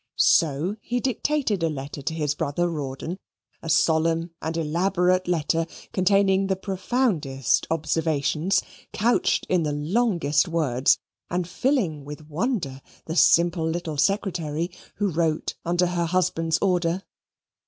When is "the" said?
6.47-6.55, 9.61-9.73, 13.05-13.15